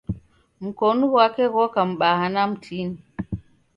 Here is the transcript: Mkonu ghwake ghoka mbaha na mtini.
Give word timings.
Mkonu 0.61 1.03
ghwake 1.11 1.43
ghoka 1.53 1.81
mbaha 1.91 2.25
na 2.33 2.41
mtini. 2.51 2.97